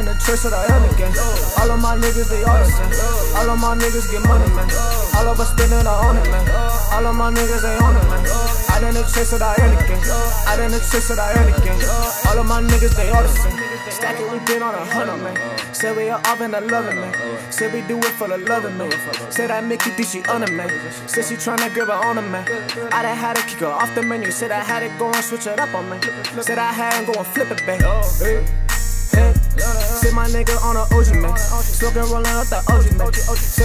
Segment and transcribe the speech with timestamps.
[0.00, 1.12] the tricks of the other gang.
[1.60, 2.64] All of my niggas, they all.
[3.36, 4.64] All of my niggas get money, man.
[5.20, 6.48] All of us spending our own it, man.
[6.96, 8.24] All of my niggas, they on it, man.
[8.72, 10.00] I done the tricks of the other gang.
[10.48, 11.80] I done the tricks of the other gang.
[12.32, 13.28] All of my niggas, they all.
[13.92, 15.36] Stack it, we been on a hundred, man.
[15.74, 17.12] Say we are off in the loving, man.
[17.52, 18.90] Say we do it for the loving, man.
[19.30, 20.70] Say that Mickey think she on it, man.
[21.06, 22.48] Say she tryna grab her on it, man.
[22.92, 24.30] I done had to kick her off the menu.
[24.30, 25.98] Said I had it go and switch it up on me.
[26.40, 27.82] Said I had and go and flip it back.
[28.18, 28.61] Hey.
[29.58, 31.36] Said my nigga on a OG man.
[31.36, 33.12] Smoking rolling up the OG man.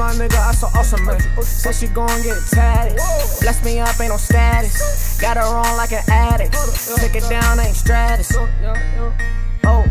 [0.00, 1.20] My nigga I so awesome man.
[1.42, 2.96] Said she gon' get tatted.
[3.42, 5.20] Bless me up, ain't no status.
[5.20, 6.54] Got her on like an addict.
[6.96, 8.34] Take it down, ain't stratus.
[9.62, 9.84] Oh,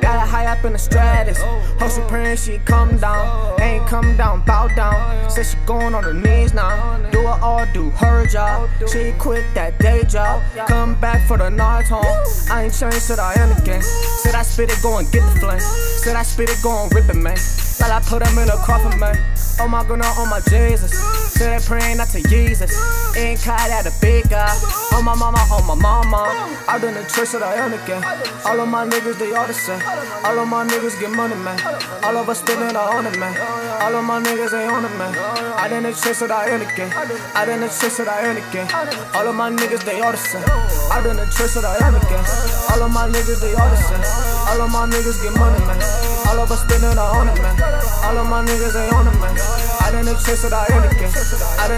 [0.00, 1.42] got her high up in the stratus.
[1.42, 3.60] Hope she praying she come down.
[3.60, 5.28] Ain't come down, bow down.
[5.28, 6.98] Said she going on her knees now.
[7.10, 8.70] Do it all, do her job.
[8.86, 10.44] She quit that day job.
[10.68, 12.04] Come back for the night home.
[12.52, 13.82] I ain't changed, said I am again.
[13.82, 15.58] Said I spit it, go and get the flame.
[15.58, 17.36] Said I spit it, go and rip it, man.
[17.82, 19.16] I put him in a coffin, man.
[19.60, 20.92] Oh my god, oh my Jesus.
[21.32, 22.72] Said praying not to Jesus.
[23.16, 24.48] Ain't caught at a big guy.
[24.92, 26.20] Oh my mama, oh my mama.
[26.68, 28.02] I done the church that I am again.
[28.44, 29.80] All of my niggas, they all the same.
[30.24, 31.58] All of my niggas get money, man.
[32.04, 33.34] All of us spending our on it, man.
[33.80, 35.14] All of my niggas ain't on it, man.
[35.56, 36.92] I done the church that I am again.
[37.34, 38.66] I done the church that I am again.
[39.14, 40.44] All of my niggas, they all the same.
[40.92, 42.24] I done the church that I am again.
[42.70, 44.04] All of my niggas, they all the same.
[44.50, 45.80] All of my niggas get money, man.
[46.28, 47.56] All of us spending our on it, man.
[48.04, 49.34] All of my niggas ain't on it, man.
[49.80, 51.10] I done the church that I am again.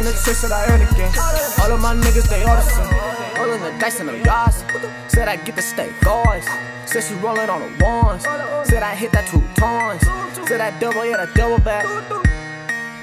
[0.03, 1.15] Done the church that I am again.
[1.63, 3.39] All of my niggas, they same.
[3.39, 4.65] Rolling the dice in the yards.
[5.07, 6.45] Said I get the steak guards.
[6.87, 8.25] Said she rolling on the ones.
[8.69, 10.03] Said I hit that two tons.
[10.49, 11.87] Said I double, yeah, that double back.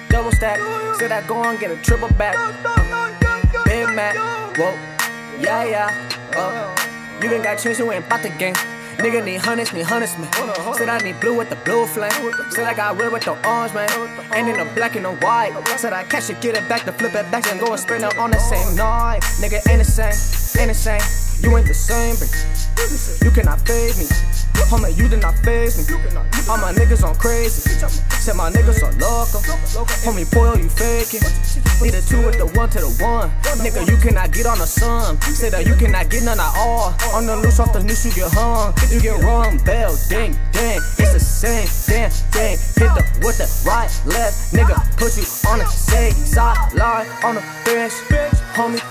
[0.09, 0.59] Double stack.
[0.99, 2.35] Said I go and get a triple back.
[3.63, 4.17] Big Mac.
[4.57, 4.75] Whoa.
[5.39, 6.09] Yeah, yeah.
[6.35, 6.75] Uh,
[7.23, 8.55] you ain't got chance, you ain't about the game.
[8.99, 10.29] Nigga need hundreds, need hundreds, man.
[10.73, 12.11] Said I need blue with the blue flame.
[12.49, 13.89] Said I got red with the orange, man.
[14.33, 15.53] And in the black and the white.
[15.77, 18.03] Said I catch it, get it back, to flip it back, and go and spend
[18.03, 19.21] it on the same night.
[19.39, 23.23] Nigga ain't the You ain't the same, bitch.
[23.23, 24.05] You cannot fade me.
[24.69, 25.97] Homie, you did not faze me.
[26.49, 27.69] All my niggas on crazy.
[28.21, 29.39] Said my niggas are loco.
[30.05, 31.25] Homie, boy, you faking.
[31.81, 33.31] Need a two with the one to the one.
[33.63, 35.19] Nigga, you cannot get on the sun.
[35.21, 36.93] Say that you cannot get none at all.
[37.13, 38.73] On the loose off the noose, you get hung.
[38.91, 40.81] You get run, bell, ding, ding.
[40.99, 42.57] It's the same damn thing.
[42.77, 44.53] Hit the with the right, left.
[44.53, 47.93] Nigga, put you on the same side line on the bench.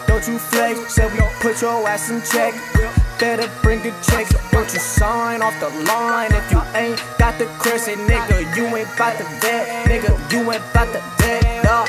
[0.07, 0.95] Don't you flex.
[0.95, 2.55] Said we put your ass in check.
[3.19, 4.29] Better bring a check.
[4.51, 8.57] Don't you sign off the line if you ain't got the crescent, nigga.
[8.57, 10.15] You ain't bout to vet, nigga.
[10.33, 11.89] You ain't bout to vet, dog.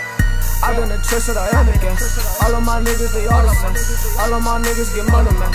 [0.62, 1.96] I done the trust that I am again.
[2.44, 4.20] All of my niggas, they all the same.
[4.20, 5.54] All of my niggas get money, man.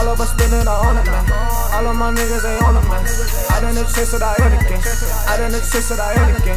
[0.00, 1.28] All of us spending our on it, man.
[1.76, 3.04] All of my niggas ain't on man.
[3.52, 4.80] I done the trust that I am again.
[5.28, 6.56] I done the trust that I am again.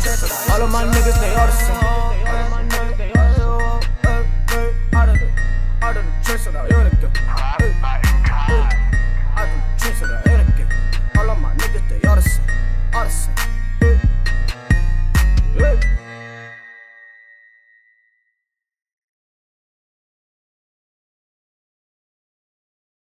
[0.54, 2.79] All of my niggas, they all
[10.00, 11.20] The.
[11.20, 12.00] All of my niggas, they.